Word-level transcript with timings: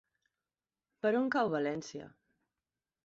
Per 1.05 1.11
on 1.19 1.29
cau 1.37 1.53
València? 1.57 2.09